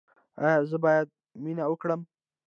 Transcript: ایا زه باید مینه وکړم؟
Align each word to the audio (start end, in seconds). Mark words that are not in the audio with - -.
ایا 0.41 0.59
زه 0.69 0.77
باید 0.85 1.07
مینه 1.43 1.63
وکړم؟ 1.69 2.01